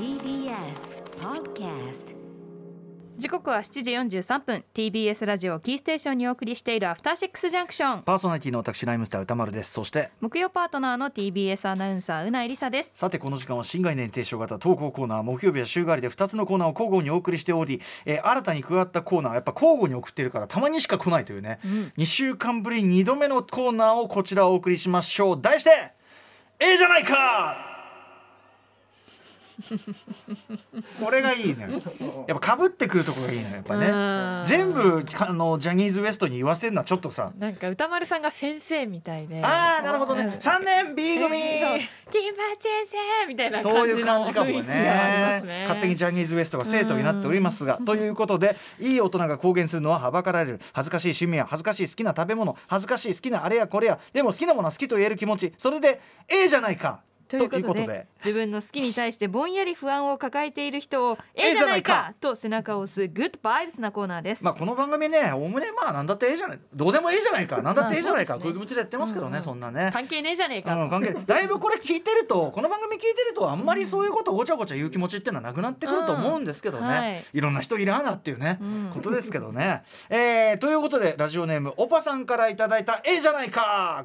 [0.00, 2.16] TBS Podcast
[3.16, 4.64] 時刻は7時43分。
[4.74, 8.02] TBS ラジオキーステーションにお送りしているアフターシックスジャンクション。
[8.02, 9.72] パーソナリティの私ライムスター歌丸です。
[9.72, 12.90] そして木曜パートナーの TBS アナウンサーうないりさです。
[12.94, 21.60] さてこの時間は新概念提唱型投稿コーナー木曜日は週替わりで2つのコーナーを交互にお送りしており、えー新たに加わったコーナーやっぱ交互に送ってるからたまにしか来ないというね、
[21.98, 25.40] 2週間ぶり2度目のコーナーをこちらお送りしましょう。
[25.40, 25.92] 題して
[26.58, 27.66] 「ええじゃないか!」
[31.04, 31.68] これがいいね
[32.26, 33.80] やっぱかぶってくるところがいいねやっぱうん。
[33.80, 33.90] ね
[34.44, 37.32] 全部あのジャニーズ WEST に言わせるのはちょっとさ。
[37.38, 39.42] なんか歌丸さんが先生みたいで。
[39.44, 40.24] ああなるほどね。
[40.24, 40.30] うん。
[40.30, 41.38] 3年 B 組。
[42.10, 42.86] 金八先
[43.22, 44.62] 生みたいなそういう感じかもね。
[44.62, 45.64] ね。
[45.68, 50.60] 勝手にジャニーズ WEST が生徒になっておりますがということでいい大人が公言するのははばかられる。
[50.72, 55.52] 恥ずかしい趣味や恥ずかしい好きな食べ物恥ずかしい好きなあれやこれやでも好きなものは好きと言える気持ち。
[55.56, 69.90] それでええじゃないかということで自分の好きに対してぼんやり不安を抱えている人をええじゃないかと背中を押すグッドバイブスなコーナーです、まあこの番組ねおおむねまあなんだってええじゃないどうでもええじゃないか なんだってええじゃないか、こういう気持ちでやってますけどね、うんうんそんなね。
[69.92, 77.24] 関係ねえじゃねえかと、うん、関係だいぶこれ聞いてると この番組聞いてるとあんまりそういうことをごちゃごちゃ言う気持ちっていうのはなくなってくると思うんですけどね、うんはい。
[77.32, 78.90] い、ろんな人いらんなっていうね、うん。
[78.92, 79.82] ことですけどね。
[80.08, 84.04] えーということでラジオネームおぱさんからいただいた「ええじゃないか!」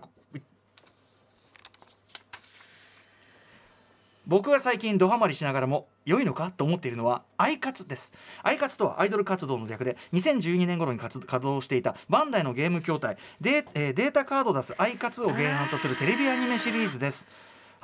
[4.28, 8.14] 僕が最近ドハマりしながらも良いのかと思っているのはアイカツです。
[8.42, 17.28] アイカツとはアイドル活動の略で2012年頃に活稼働していたバンダイのゲーム筐体デ,、えーデータカードダスアイカツを原案とするテレビアニメシリーズです。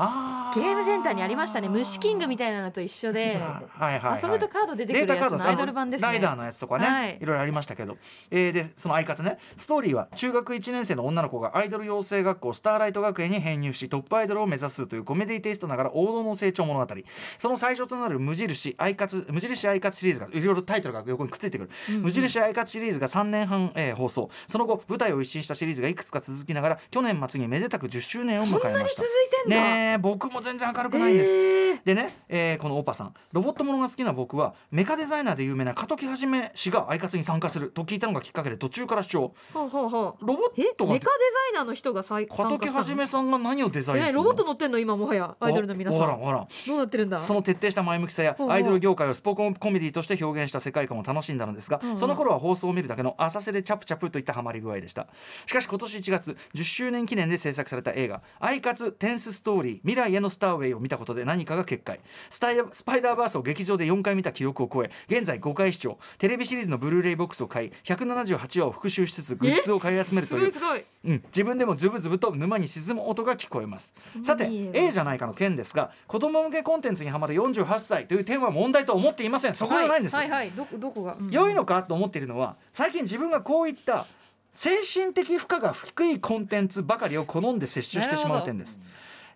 [0.04, 1.70] あゲームセンターにありましたね。
[1.70, 3.38] 虫キングみたいなのと一緒で。
[3.38, 6.08] はいはいはい、遊ぶとカード出てくるやつのアイドル版ですね。
[6.08, 7.18] ライダーのやつとかね、はい。
[7.22, 7.98] い、ろいろありましたけど、
[8.30, 9.38] えーでそのアイカツね。
[9.58, 16.94] ストーリーは中学1年生の女の子がアイドル養成学校スターライト学園に編入しトップアイドルを目指すというコメディテイストながら王道の成長物語。
[17.40, 21.70] その最初となる無印アイカツ無印アイカツシリーズがいろいろタイトルが横にくっついてくる、
[22.02, 24.30] 無印アイカツシリーズが3年半、えー放送。
[24.48, 29.02] その後舞台を一新したシリーズがいくつか続きながら去年末にめでたく10周年を迎えました。
[29.02, 29.56] 続いてんだ。
[29.56, 31.80] ねえ僕も全然明るくないんです、えー。
[31.84, 33.14] でね、えーこのオパさん。
[33.32, 40.26] ロボットものが好きな僕はメカデザイナーで有名なカトキハジメ氏がアイカツに参加すると聞いたのがきっかけで途中から視聴ほうほうほう。
[40.26, 41.12] ロボえットがメカデ
[41.52, 44.22] ザイナーの人が再カトキハジメさんが何をデザインするの？
[44.22, 44.80] えロボット乗ってんの？
[44.80, 45.36] 今もはや。
[45.40, 46.00] アイドルの皆さん。
[46.00, 46.48] わらんわからん。
[46.68, 47.18] どうなってるんだ？
[47.18, 51.92] その徹底した前向きさやアイドル業界をスポコンコメディとして表現した世界観を楽しんだのですが、うん。
[51.92, 55.08] うんその頃は放送を見るだけの浅瀬でチャプチャプといったハマり具合でした。
[55.46, 62.00] しかし今年1月10周年記念で制作された映画「アイカツテンスストーリー未来へのスターウェイ」を見たことで何かが決壊
[62.30, 65.98] スタイスパイダーバースを劇場で4回見た記録を超え現在5回視聴。
[66.18, 70.42] テレビシリーズのブルーレイボックスを買い178話を復習しつつグッズを買い集めるすという。
[70.44, 70.86] ごいすごい。
[71.04, 73.94] うん、自分でもズブズブと沼に沈む音が聞こえます。
[74.24, 79.56] さて A じゃないかの件ですが子供向けコンテンツにはまる48歳という点は問題とは思っていません。
[79.56, 80.30] そこじゃないんですよ、はい。
[80.30, 80.48] はい。
[80.48, 80.56] はい。
[80.56, 81.30] どこどこが、うん。
[81.30, 84.06] 良いのかと思っているのは最近自分がこういった
[84.52, 88.80] 精神的負荷が低いコンテンツばかりを好んで摂取してしまう点です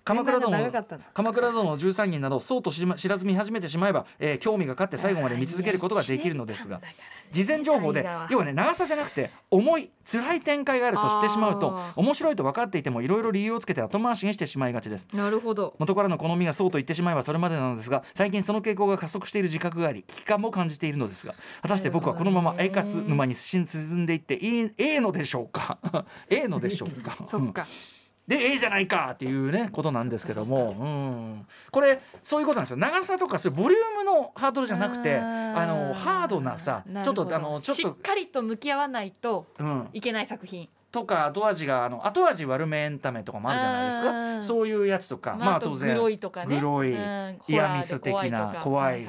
[0.05, 0.71] 鎌倉殿の。
[1.13, 6.79] 鎌倉殿の13人などそうと知知らず見始めてしまえば、えー興味が勝って最後まで見続けることができるのですが
[7.31, 15.09] 事前情報で要はね長さじゃなくて重い辛い展開があると知ってしまうと面白いと分かっていてもいろいろ理由をつけて後回しにしてしまいがちです。
[15.13, 15.73] なるほど。
[15.79, 21.33] 元からの好みがそうと言ってしまえばそれまでなのですが最近その傾向が加速している自覚があり危機感も感じているのですが
[21.63, 23.61] 果たして僕はこのままなるほどね栄活沼に進
[23.97, 25.79] んでいっていいええのでしょうか？
[26.29, 27.17] ええのでしょうか？
[27.25, 27.65] そっか、
[28.27, 32.77] でええじゃないかっていうねことなんですけども、うん、これそういうことなんですよ。
[32.77, 40.69] 長さとかそういうボリュームのハードルじゃなくてあのハードなさちょっとあのちょっとしっかりと向き合わないとうん、いけない作品。
[40.91, 44.43] とか後味があの後味悪めエンタメとかもあるじゃないですか。
[44.43, 46.55] そういうやつとかまあ、あとグロいとかね。
[46.55, 47.41] グロいうん。
[47.49, 49.05] イヤミス的な怖い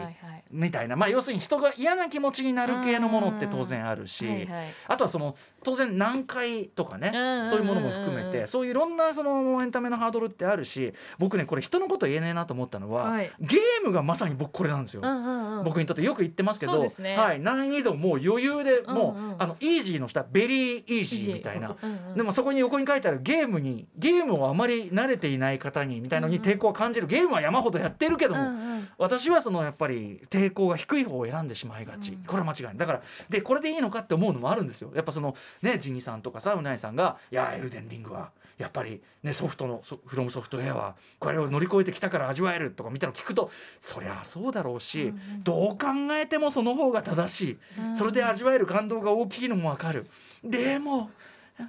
[0.50, 4.66] みたいな、まあ、要するに人が嫌な気持ちになる系のものって当然あるし、はいはい。
[4.88, 13.32] あとはその当然難解とかね、うんそういうものも含めうんうんうんてそういういろんなそのエンタメのハードルってあるし僕ねこれ人のこと言えねえなと思ったのは、はい。
[13.40, 15.00] ゲームがまさに僕これなんですよ。
[15.04, 15.64] うんうんうん。
[15.64, 17.16] 僕にとってよく言ってますけどね。
[17.16, 19.42] はい、難易度もう余裕でもう、うんうん。
[19.42, 27.06] あのイージーの下ベリーイージーみたいな、うんうんでもそこに横に書いてあるゲームにゲームをあまり慣れていない方にみたいのに抵抗を感じる。
[27.06, 28.88] ゲームは山ほどやってるけども、うんうん。
[28.98, 32.18] 私はそのやっぱり抵抗が低い方を選んでしまいがち、うん。
[32.24, 32.76] これは間違いない。
[32.76, 34.92] だからでこれでいいのかって思うのもあるんですよ。
[34.94, 43.50] やっぱそのねジニさんとかさうないさんが「いやエルデンリングはやっぱりねソフトのソフロムソフトウェアはこれを乗り越えてきたから味わえる」とか見たの聞くと
[43.80, 45.42] そりゃそうだろうし、うんうん。
[45.42, 47.96] どう考えてもその方が正しい、うん。
[47.96, 50.06] それで味わえる感動が大きいのもわかる。
[50.44, 51.10] でも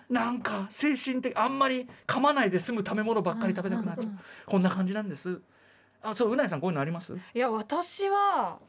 [0.10, 4.12] なんか精神的あんまり噛まないで済む食べ物ばっかり食べたくなっちゃう、
[4.46, 5.40] こんな感じなんです。
[6.04, 7.14] あそううなぎさんこういうのあります？
[7.34, 8.60] いや私は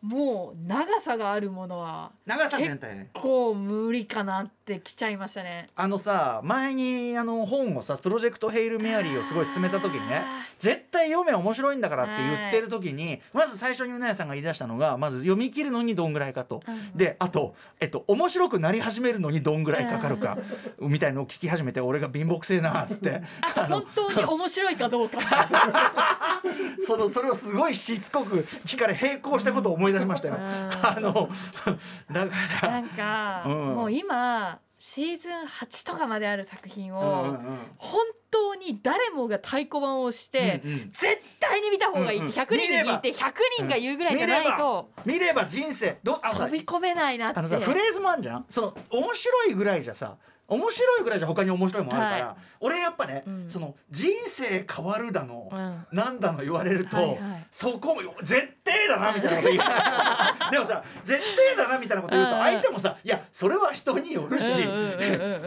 [0.00, 3.10] もう長さがあるものは長さ全体ね。
[3.12, 5.66] こう無理かなってきちゃいましたね。
[5.74, 10.22] あのさ前にあの本をさプロジェクト「ヘイル・メアリー」をすごい進めた時にね
[10.58, 16.62] 絶対読め面白いんだからって言ってる時にまず最初にうなやさんが言い出したのがまず読み切るのにどんぐらいかと。
[16.66, 16.96] うん。
[16.96, 20.38] であと、えっと、面白くなり始めるのにどんぐらいかかるか
[20.78, 23.22] みたいのを聞き始めて俺が貧乏くせえなっつって。
[23.68, 25.18] 本当に面白いかどうか。
[26.80, 30.34] そのそれをすごいしつこく聞かれ並行したことを思い出しましたよ。
[30.34, 30.40] うん。
[30.40, 31.28] あの
[32.10, 32.32] だか
[32.62, 33.74] らなんか、うん。
[33.74, 37.38] もう今シーズン8とかまである作品うんを、
[37.76, 42.30] 本当に誰もが太鼓判を押して、絶対に見た方がいいってうんうん。
[42.32, 45.46] 100人に聞いて100人が言うぐらいじゃないと見れば。
[45.46, 47.38] 人生ど飛び込めないなって。
[47.38, 48.46] あのさフレーズもあんじゃん。
[48.48, 50.16] その面白いぐらいじゃさ
[50.48, 52.36] 面白いぐらいじゃ他に面白いもんあるから、はい。
[52.60, 53.48] 俺やっぱね、うん。
[53.48, 55.86] その人生変わるだの、うん。
[55.96, 57.18] なんだの言われると、はいはい。
[57.50, 59.62] そこも絶対だなみたいなこと言う
[60.52, 64.62] でもさ絶対だなみたいなこと言うと相手もさいやそれは人によるし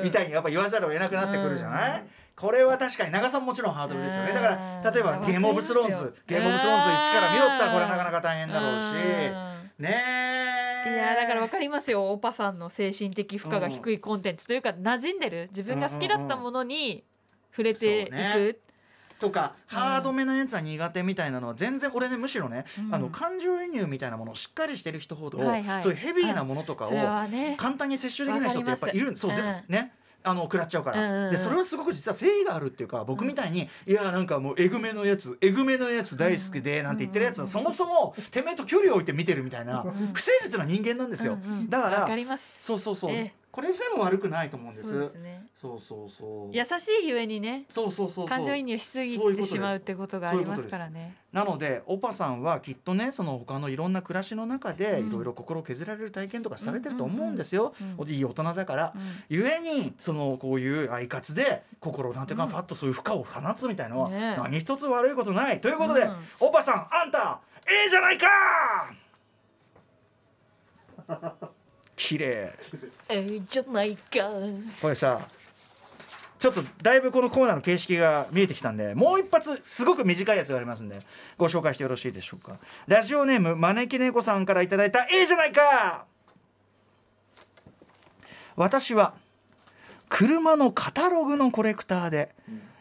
[0.04, 2.08] みたいにやっぱ言わざるを得なくなってくるじゃない、うん。
[2.36, 4.34] これは確かに長さももちろんハードルですよね。
[4.34, 4.94] だからうん。
[4.94, 8.86] 例えば「ゲームオブスローンズわかりますよ」ゲームオブスローンズ1から見ろったらこれはなかなか大変だろうし。
[8.96, 9.86] うん。
[9.86, 10.04] ね
[10.88, 12.12] えいやだからわかりますよ。
[12.12, 15.48] オパさんの精神的負荷が低いコンテンツというか馴染んでる。
[15.50, 17.04] 自分が好きだったものに
[17.52, 18.56] 触れていく、そうね
[19.20, 22.96] とか、ハードめなやつは苦手みたいなのは全然俺ねむしろね、うん。
[22.96, 26.90] あの感情移入みたいなものをしっかりしてる人ほど、そういうヘビーなものとかを
[27.58, 29.72] 簡単に摂取できない人ってやっぱりいるそう、ぜわかります。
[29.72, 29.94] ね
[30.28, 41.38] あの食らっちゃうから、でそれはすごく実は誠意があるっていうか僕みたいに、いやなんかもうえぐめのやつえぐめのやつ大好きでなんて言ってるやつはそもそもてめえと距離を置いて見てるみたいな不誠実な人間なんですよ、
[41.70, 42.58] だからわかります。
[42.60, 44.90] そうそうそう、ええこれ自体も悪くないと思うんです。
[44.90, 45.46] そうですね。
[45.56, 46.54] そうそうそう。
[46.54, 51.16] 優しいゆえにねそうそうそう感情移入しすぎてしまうってことがありますからね。
[51.32, 55.08] なのでオパさんはきっとねその他のいろんな暮らしの中でうん。
[55.08, 57.74] いろいろ心を削られる体験とかされてると思うんですよ、
[58.06, 58.92] いい大人だから。
[58.94, 59.02] うん。
[59.30, 65.62] ゆえにそのこういうアイカツで心なんていうかうんファッとそういう負荷を放つみたいのは何一つ悪いことない。
[65.62, 66.16] ということで、うん。
[66.42, 68.28] オパさんあんたええじゃないか。
[71.96, 72.54] 綺麗
[73.10, 74.30] えーじゃないか。
[74.82, 75.20] これさ
[76.38, 81.00] ちょっとだいぶこのコーナーの形式が見えてきたんでもう一発すごく短いやつがありますんで
[81.38, 82.58] ご紹介してよろしいでしょうか。
[82.88, 86.06] ラジオネーム招き猫さんからいただいた「ええじゃないか!」
[88.56, 89.14] 私は
[90.10, 92.34] 車のカタログのコレクターで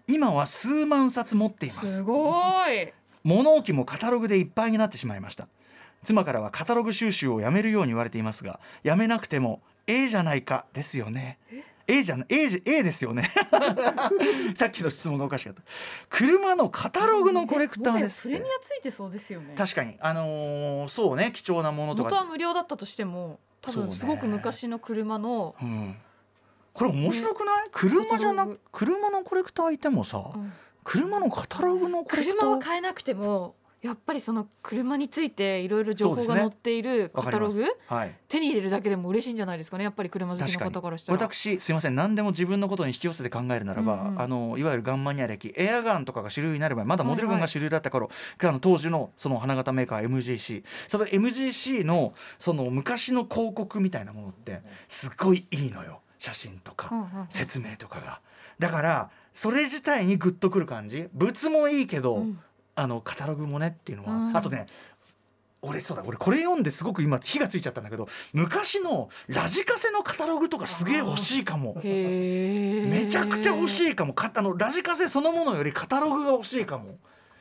[0.07, 1.95] 今は数万冊持っています。
[1.97, 2.33] すご
[2.69, 2.93] い。
[3.23, 5.49] 物置もカタログでいっぱいになってしまいました。
[6.05, 11.39] 妻からはカタログ収集をやめるように言われていますがやめなくても A じゃないかですよね。
[11.87, 13.31] A じゃな A, じ A ですよね。
[14.57, 15.61] さっきの質問がおかしかった。
[16.09, 19.55] 車のカタログのコレクターですプレミアついてそうですよね。
[19.57, 19.97] 確かに。
[20.01, 21.31] あのーそうね。
[21.35, 25.97] 貴重なものとか、元は無料だったとしても多分すごく昔の車の、うん、
[26.73, 27.65] これ面白くない？
[27.71, 28.61] 車じゃなカタログ。
[28.73, 30.53] 車のコレクターいてもさ、うん。
[30.85, 32.35] 車のカタログのコレクター？
[32.39, 37.95] 車は買えなくてもやっぱりその車についていろいろ情報が載っているカタログ、わかります。
[37.95, 38.17] はい。
[38.29, 41.19] 手に入れるだけでも嬉しいんじゃないですかねやっぱり車好きの方からしたら。
[41.19, 41.95] 私すいません。
[41.95, 44.21] 何でも自分のことに引き寄せて考えるならば、うんうん。
[44.23, 48.09] あのいわゆるガンマニア歴エアガンとかが主流になる前まだモデルガンが主流だった頃、
[48.43, 56.01] あの当時のその花形メーカー MGC その MGC のその昔の広告みたいなものってすっごいいいのよ。
[56.17, 58.21] 写真とか、説明とかが。
[58.59, 61.09] だからそれ自体にグッとくる感じ。
[61.13, 62.39] 物もいいけど、うん
[62.77, 64.37] あのカタログもねっていうのは、うん。
[64.37, 64.67] あとね
[65.63, 71.81] 俺そうだ俺これ読んですごく今火がついちゃったんだけど昔のラジカセのカタログとかすげえ欲しいかも。
[71.83, 74.13] めちゃくちゃ欲しいかも。
[74.13, 76.99] かあのラジカセそのものよりカタログが欲しいかも。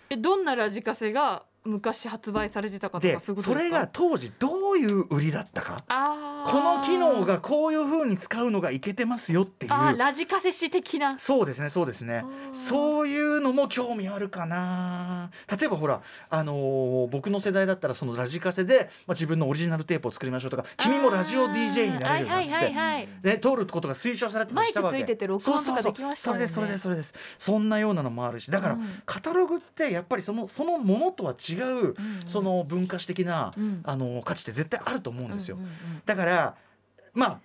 [0.10, 5.84] えどんなラジカセが昔発売されてたかとでかそういそれが当時どういう売りだったか？
[5.88, 9.98] この機能がこういう風に使うのがいけてますよっていう。
[9.98, 11.18] ラジカセ史的な。
[11.18, 12.26] そうですねそうですね。
[12.52, 15.32] そういうのも興味あるかな。
[15.58, 23.08] 例えばほらあのー僕の世代だったらそのラジカセで、まあ、自分のオリジナルテープを作りましょうとか君もラジオ DJ になれるなんつってはいはい。
[23.24, 24.98] ね、通ることが推奨されてたりしたわけ。
[24.98, 26.48] マイクついてて録音とかできましたもんね。
[26.48, 26.78] そうそうそう。
[26.78, 27.36] それですそれですそれです。
[27.38, 28.52] そんなようなのもあるし。
[28.52, 29.02] だから、うん。
[29.06, 31.96] カタログってやっぱりそのそのものとは違う、うん
[32.28, 33.82] その文化史的な、うん。
[33.84, 35.58] あの価値って絶対あると思うんですよ。
[36.06, 36.56] だから
[37.14, 37.42] ま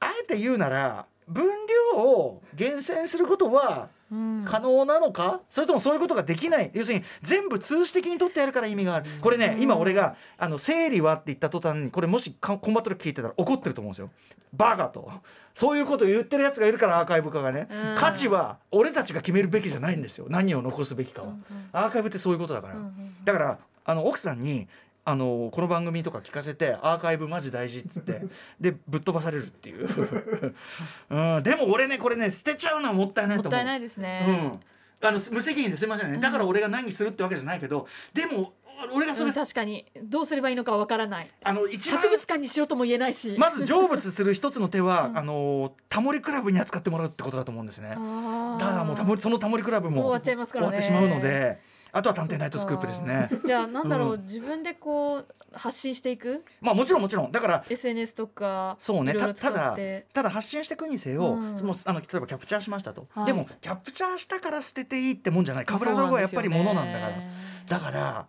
[0.00, 1.46] ああえて言うなら分
[1.94, 4.44] 量を厳選することはうん。
[4.44, 6.70] 可能なのか、それともそういうことができない？
[6.74, 9.06] 要するに全部通詞的に取ってやるから意味がある。
[9.20, 14.10] これね今俺が「あの整理は?」って言った途端にこれもしかコンバットで聞いてたら怒ってると思うんですよ。
[14.52, 15.08] バカと。
[15.54, 17.94] そういうことを言ってるやつがいるからアーカイブ化がね、うん。
[17.96, 20.26] 価値は俺たちが決めるべきじゃないんですよ。
[20.28, 21.34] 何を残すべきかは、
[21.70, 22.74] アーカイブってそういうことだから、
[23.24, 24.66] だからあの奥さんに
[25.04, 28.22] あのこの番組とか聞かせてアーカイブマジ大事っつって
[28.60, 29.88] でぶっ飛ばされるっていう、
[31.10, 33.52] うん、でも俺ねこれね捨てちゃうのはもったいないと思う。
[33.52, 38.52] もったいないですね、うん、あの無責任ですいませんね、だから俺が何するってわけじゃないけどでも
[38.92, 39.86] 俺がそれ、うん確かに。
[40.02, 41.30] どうすればいいのかわからない。
[41.42, 43.34] あの一番博物館にしろとも言えないし。
[43.38, 45.18] まず成仏する一つの手は、うん。
[45.18, 47.90] あのタモリクラブに扱ってもらうってことだと思うんですね。
[47.90, 50.76] だもうタモリそのタモリクラブももう終わっちゃいますからね。
[50.80, 51.60] 終わってしまうので
[51.92, 53.28] あとは探偵ナイトスクープですね。
[53.44, 56.44] じゃあなんだろう、う自分でこう発信していく？
[56.60, 57.32] まあもちろんもちろん。
[57.32, 59.14] だから SNS とかそうね。
[59.14, 59.76] たただ
[60.12, 61.58] ただ発信していくにせよ、うん。
[61.58, 63.26] そのあの例えばキャプチャーしましたと、はい。
[63.26, 65.64] でもキャプチャーしたから捨てていいってもんじゃない。
[65.66, 67.14] カブラログはやっぱりものなんだから。
[67.68, 68.26] だから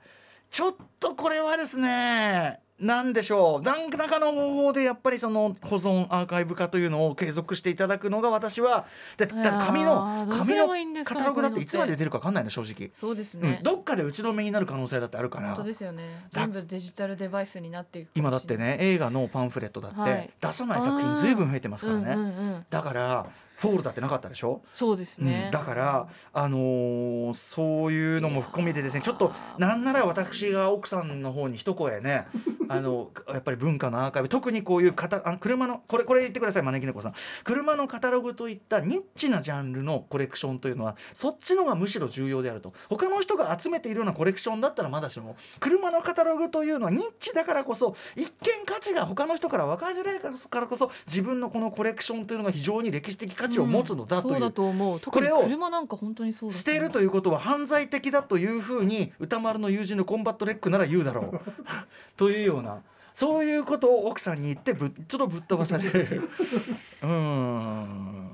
[0.50, 3.62] ちょっとこれはですねなんでしょう。
[3.62, 8.86] 何らかの方法でやっぱりその保存アーカイブ化というのを継続していただくのが私は
[9.18, 13.58] だだ紙いの紙のカタログだっていつまで出るか分かんないの正直、そうですね。
[13.60, 15.48] うん、、どっかで打ち止めになる可能性だってあるから。
[15.48, 16.26] 本当ですよね。
[16.32, 20.24] だ全部デジタルデバイスになっていくか今だってね映画のパンフレットだっはい。
[20.24, 23.28] て出さない作品ずいぶん増えてますからね、だから
[23.62, 24.62] フォールだってなかったでしょ？
[24.74, 25.51] そうですね、うん。
[25.51, 32.27] だから、あのーそういうのも含めてですねちょっとなんなら私が奥さんの方に一声ね
[32.68, 37.13] あのやっぱり文化のアーカイブ特にこういうカタあの車のこれこれ言ってください招き猫さん。
[37.44, 42.74] 車のカタログといったニッチなジャンルのコレクションというのはそっちのがむしろ重要であると。
[42.89, 54.34] 他の人が集めているようなコレクションだったらまだしも車のカタログというのはニッチだからこそ一見価値が他の人から分かりづらいからこそ自分のこのコレクションというのが非常に歴史的価値を持つのだという。
[54.34, 55.00] そうだと思う。
[55.00, 61.41] これを車なんか本当にそうだ捨てるということは犯罪的だというふうに宇多丸の友人のコンバット REC なら言うだろう。
[62.17, 62.81] というような。
[63.13, 66.29] そういうことを奥さんに言ってぶっちょっとぶっ飛ばされる。
[67.03, 68.31] うーん。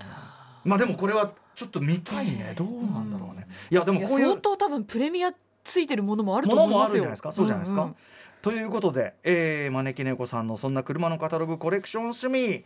[0.63, 2.53] まあでもこれはちょっと見たいね。
[2.55, 3.47] どうなんだろうね。
[3.71, 5.31] いやでもこういう相当多分プレミア
[5.63, 6.89] ついてるものもあるともの思いますよ。
[6.89, 7.31] もあるんじゃないですか。
[7.31, 7.95] そうじゃないですか、うんうん
[8.41, 12.63] ということで、えー、招き猫さんのそんな車のカタログコレクション趣味え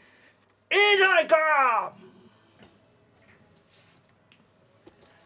[0.70, 1.94] えじゃないか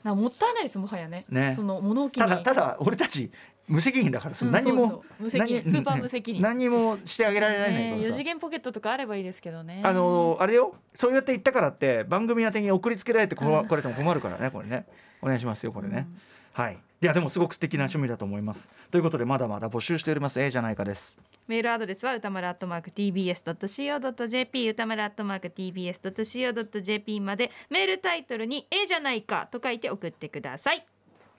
[0.05, 1.25] なもったいないですもはやね。
[1.29, 1.53] ね。
[1.55, 2.27] その物置に。
[2.27, 3.31] ただただ俺たち
[3.67, 5.63] 無責任だからそのうん何も、無責任。
[5.65, 6.41] 何スーパー無責任。
[6.43, 9.81] 何もしてあげられないんだ四次元ポケットとかあればいいですけどね。
[9.83, 10.75] あのあれよ。
[10.93, 14.85] そうやって言ったからって番組宛てに送りつけられてこれても困るからねこれね。
[15.23, 16.07] お願いしますよこれね、
[16.55, 16.77] はい。
[17.01, 18.71] いやでもすごく素敵な趣味だと思います。
[18.89, 20.41] ということでまだまだ募集しております。
[20.41, 21.19] ええじゃないかです。
[21.47, 30.85] メールアドレスは歌丸アットマーク tbs.co.jp 歌丸アットマーク tbs.co.jp までメールタイトルに「ええじゃないか」と書いて送ってください。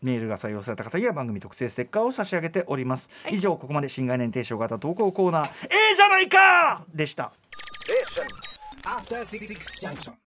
[0.03, 3.33] メールが採用された方には番組特製ステッカーを差し上げております、はい。
[3.33, 7.33] 以上ここまで新概念提唱型投稿コーナーええじゃないかでした
[9.81, 10.17] Junction.